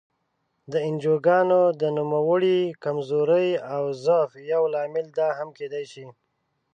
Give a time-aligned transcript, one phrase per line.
[0.71, 6.05] د انجوګانو د نوموړې کمزورۍ او ضعف یو لامل دا هم کېدای شي.